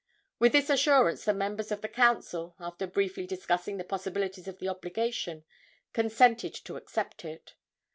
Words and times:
With 0.39 0.53
this 0.53 0.71
assurance 0.71 1.25
the 1.25 1.31
members 1.35 1.71
of 1.71 1.81
the 1.81 1.87
council, 1.87 2.55
after 2.59 2.87
briefly 2.87 3.27
discussing 3.27 3.77
the 3.77 3.83
possibilities 3.83 4.47
of 4.47 4.57
the 4.57 4.67
obligation, 4.67 5.43
consented 5.93 6.55
to 6.55 6.75
accept 6.75 7.23
it. 7.23 7.53